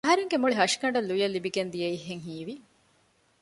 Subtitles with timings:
[0.05, 2.55] އަހަރެންގެ މުޅި ހަށިގަނޑަށް ލުޔެއް ލިބިގެންދިޔަހެން ހީވި